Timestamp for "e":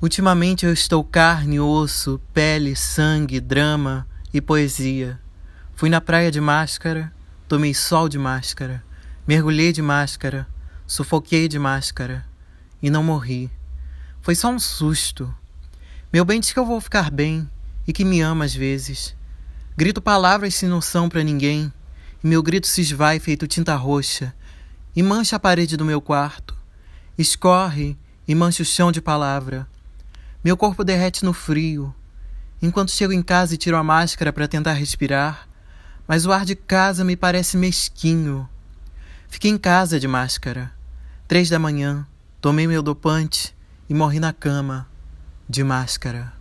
4.32-4.40, 12.80-12.88, 17.84-17.92, 22.22-22.26, 24.94-25.02, 28.28-28.32, 33.54-33.58, 43.88-43.94